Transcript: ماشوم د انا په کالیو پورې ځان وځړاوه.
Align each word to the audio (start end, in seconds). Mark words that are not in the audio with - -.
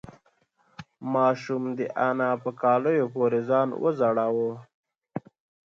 ماشوم 1.13 1.63
د 1.77 1.79
انا 2.09 2.29
په 2.43 2.49
کالیو 2.61 3.11
پورې 3.15 3.39
ځان 3.49 3.69
وځړاوه. 3.81 4.53